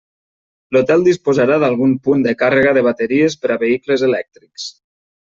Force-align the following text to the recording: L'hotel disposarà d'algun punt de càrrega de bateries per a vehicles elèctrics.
L'hotel 0.77 1.03
disposarà 1.07 1.57
d'algun 1.63 1.93
punt 2.07 2.23
de 2.27 2.33
càrrega 2.39 2.71
de 2.79 2.83
bateries 2.87 3.37
per 3.45 3.53
a 3.57 3.59
vehicles 3.65 4.07
elèctrics. 4.09 4.67